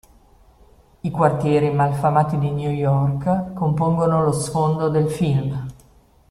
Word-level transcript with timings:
I 1.03 1.11
quartieri 1.11 1.69
malfamati 1.69 2.39
di 2.39 2.49
New 2.49 2.71
York 2.71 3.53
compongono 3.53 4.23
lo 4.23 4.31
sfondo 4.31 4.89
del 4.89 5.07
film. 5.07 5.67